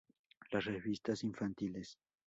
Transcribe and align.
Las 0.49 0.63
revistas 0.65 1.23
infantiles". 1.23 1.99